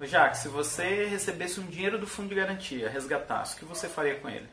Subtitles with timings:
[0.00, 4.16] Jaque, se você recebesse um dinheiro do fundo de garantia, resgatasse, o que você faria
[4.16, 4.46] com ele?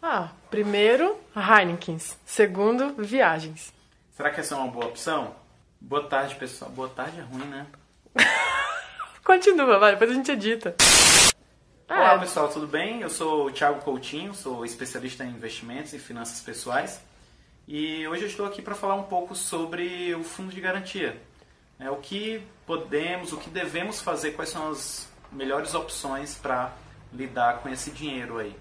[0.00, 1.98] Ah, primeiro, Heineken.
[2.24, 3.72] Segundo, viagens.
[4.16, 5.34] Será que essa é uma boa opção?
[5.80, 6.70] Boa tarde, pessoal.
[6.70, 7.66] Boa tarde é ruim, né?
[9.24, 10.76] Continua, vai, depois a gente edita.
[11.88, 13.00] Olá, pessoal, tudo bem?
[13.00, 17.00] Eu sou o Thiago Coutinho, sou especialista em investimentos e finanças pessoais.
[17.66, 21.20] E hoje eu estou aqui para falar um pouco sobre o fundo de garantia.
[21.78, 26.72] É, o que podemos, o que devemos fazer, quais são as melhores opções para
[27.12, 28.56] lidar com esse dinheiro aí.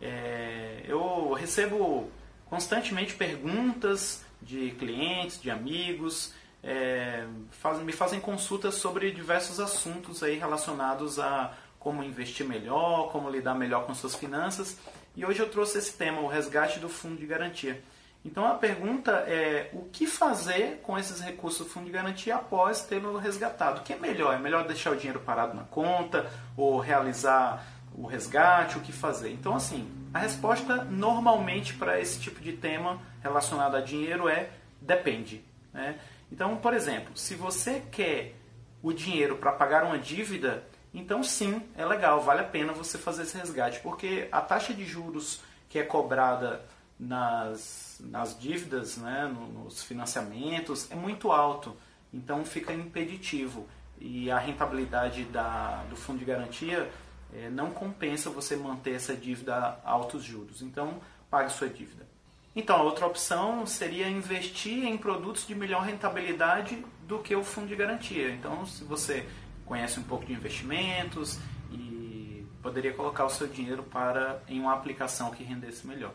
[0.00, 2.10] É, eu recebo
[2.46, 6.32] constantemente perguntas de clientes, de amigos,
[6.62, 13.30] é, faz, me fazem consultas sobre diversos assuntos aí relacionados a como investir melhor, como
[13.30, 14.76] lidar melhor com suas finanças.
[15.14, 17.80] E hoje eu trouxe esse tema, o resgate do fundo de garantia.
[18.26, 22.82] Então a pergunta é o que fazer com esses recursos do fundo de garantia após
[22.82, 23.80] tê-lo resgatado?
[23.80, 24.34] O que é melhor?
[24.34, 28.78] É melhor deixar o dinheiro parado na conta ou realizar o resgate?
[28.78, 29.30] O que fazer?
[29.30, 35.44] Então assim, a resposta normalmente para esse tipo de tema relacionado a dinheiro é depende.
[35.72, 35.96] Né?
[36.30, 38.34] Então, por exemplo, se você quer
[38.82, 43.22] o dinheiro para pagar uma dívida, então sim, é legal, vale a pena você fazer
[43.22, 46.60] esse resgate, porque a taxa de juros que é cobrada
[46.98, 51.76] nas, nas dívidas, né, nos financiamentos, é muito alto.
[52.12, 53.66] Então fica impeditivo.
[53.98, 56.90] E a rentabilidade da, do fundo de garantia
[57.34, 60.62] é, não compensa você manter essa dívida a altos juros.
[60.62, 62.06] Então pague sua dívida.
[62.54, 67.68] Então a outra opção seria investir em produtos de melhor rentabilidade do que o fundo
[67.68, 68.30] de garantia.
[68.30, 69.26] Então se você
[69.64, 71.38] conhece um pouco de investimentos
[71.70, 76.14] e poderia colocar o seu dinheiro para em uma aplicação que rendesse melhor.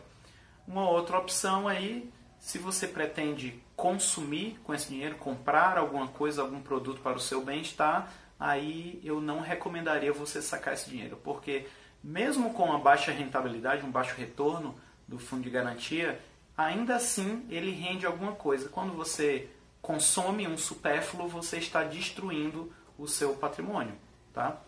[0.72, 6.62] Uma outra opção aí, se você pretende consumir com esse dinheiro, comprar alguma coisa, algum
[6.62, 11.66] produto para o seu bem-estar, aí eu não recomendaria você sacar esse dinheiro, porque
[12.02, 14.74] mesmo com uma baixa rentabilidade, um baixo retorno
[15.06, 16.18] do fundo de garantia,
[16.56, 18.70] ainda assim ele rende alguma coisa.
[18.70, 19.50] Quando você
[19.82, 23.92] consome um supérfluo, você está destruindo o seu patrimônio,
[24.32, 24.58] tá?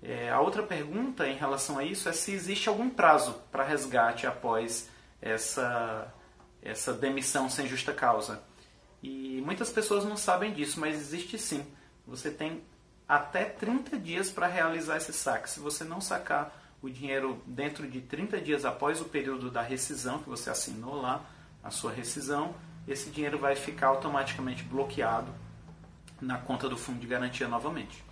[0.00, 4.28] É, a outra pergunta em relação a isso é se existe algum prazo para resgate
[4.28, 4.88] após
[5.20, 6.12] essa,
[6.62, 8.42] essa demissão sem justa causa.
[9.02, 11.66] E muitas pessoas não sabem disso, mas existe sim.
[12.06, 12.62] Você tem
[13.08, 15.50] até 30 dias para realizar esse saque.
[15.50, 20.20] Se você não sacar o dinheiro dentro de 30 dias após o período da rescisão,
[20.20, 21.24] que você assinou lá,
[21.62, 22.54] a sua rescisão,
[22.88, 25.32] esse dinheiro vai ficar automaticamente bloqueado
[26.20, 28.02] na conta do fundo de garantia novamente.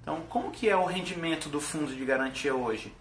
[0.00, 2.92] Então, como que é o rendimento do fundo de garantia hoje?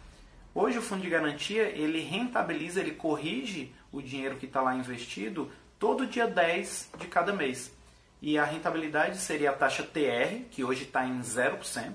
[0.55, 5.51] Hoje o fundo de garantia, ele rentabiliza, ele corrige o dinheiro que está lá investido
[5.79, 7.73] todo dia 10 de cada mês.
[8.21, 11.93] E a rentabilidade seria a taxa TR, que hoje está em 0%,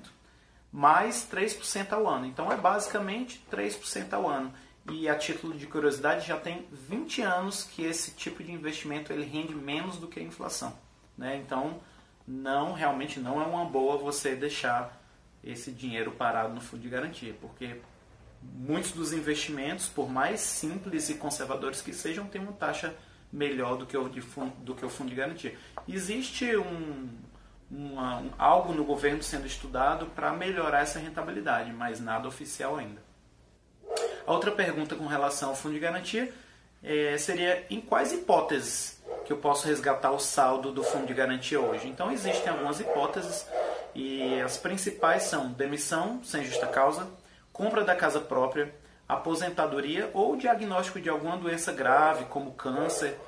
[0.73, 2.27] mais 3% ao ano.
[2.27, 4.53] Então é basicamente 3% ao ano.
[4.91, 9.25] E a título de curiosidade, já tem 20 anos que esse tipo de investimento ele
[9.25, 10.77] rende menos do que a inflação.
[11.17, 11.37] Né?
[11.37, 11.81] Então,
[12.27, 15.01] não realmente não é uma boa você deixar
[15.43, 17.81] esse dinheiro parado no fundo de garantia, porque
[18.43, 22.95] muitos dos investimentos, por mais simples e conservadores que sejam, têm uma taxa
[23.33, 25.57] melhor do que o, de fundo, do que o fundo de garantia.
[25.87, 27.09] Existe um,
[27.71, 33.03] uma, um, algo no governo sendo estudado para melhorar essa rentabilidade, mas nada oficial ainda.
[34.27, 36.33] A outra pergunta com relação ao fundo de garantia
[36.83, 41.61] é, seria em quais hipóteses que eu posso resgatar o saldo do fundo de garantia
[41.61, 41.89] hoje.
[41.89, 43.47] Então existem algumas hipóteses
[43.95, 47.07] e as principais são demissão sem justa causa,
[47.59, 48.73] compra da casa própria,
[49.09, 53.19] aposentadoria ou diagnóstico de alguma doença grave, como câncer.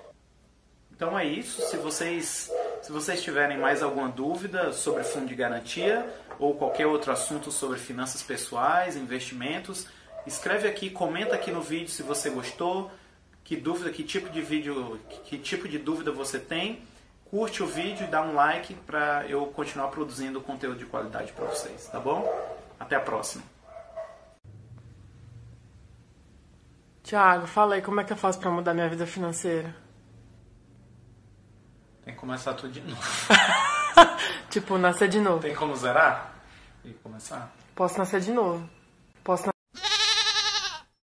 [0.93, 1.61] Então é isso.
[1.63, 2.49] Se vocês,
[2.81, 6.09] se vocês tiverem mais alguma dúvida sobre fundo de garantia
[6.39, 9.89] ou qualquer outro assunto sobre finanças pessoais, investimentos,
[10.25, 12.89] escreve aqui, comenta aqui no vídeo se você gostou,
[13.43, 16.85] que dúvida, que tipo de vídeo, que tipo de dúvida você tem.
[17.31, 21.47] Curte o vídeo e dá um like para eu continuar produzindo conteúdo de qualidade para
[21.47, 22.29] vocês, tá bom?
[22.79, 23.60] Até a próxima.
[27.11, 29.75] Tiago, fala aí, como é que eu faço pra mudar minha vida financeira?
[32.05, 33.03] Tem que começar tudo de novo.
[34.49, 35.41] tipo, nascer de novo.
[35.41, 36.33] Tem como zerar?
[36.85, 37.51] E começar?
[37.75, 38.71] Posso nascer de novo.
[39.25, 39.51] Posso